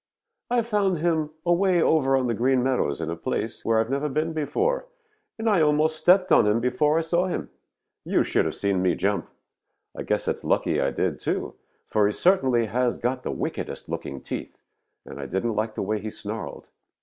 "I 0.49 0.63
found 0.63 0.97
him 0.97 1.29
away 1.45 1.79
over 1.79 2.17
on 2.17 2.25
the 2.25 2.33
Green 2.33 2.63
Meadows 2.63 2.99
in 2.99 3.11
a 3.11 3.15
place 3.15 3.63
where 3.63 3.77
I 3.77 3.81
have 3.83 3.91
never 3.91 4.09
been 4.09 4.33
before, 4.33 4.87
and 5.37 5.47
I 5.47 5.61
almost 5.61 5.95
stepped 5.99 6.31
on 6.31 6.47
him 6.47 6.59
before 6.59 6.97
I 6.97 7.01
saw 7.01 7.27
him. 7.27 7.51
You 8.03 8.23
should 8.23 8.45
have 8.45 8.55
seen 8.55 8.81
me 8.81 8.95
jump. 8.95 9.29
I 9.95 10.01
guess 10.01 10.27
it 10.27 10.37
is 10.37 10.43
lucky 10.43 10.81
I 10.81 10.89
did, 10.89 11.19
too, 11.19 11.53
for 11.85 12.07
he 12.07 12.13
certainly 12.13 12.65
has 12.65 12.97
got 12.97 13.21
the 13.21 13.29
wickedest 13.29 13.89
looking 13.89 14.21
teeth, 14.21 14.57
and 15.05 15.19
I 15.19 15.27
didn't 15.27 15.53
like 15.55 15.75
the 15.75 15.83
way 15.83 15.99
he 15.99 16.09
snarled. 16.09 16.69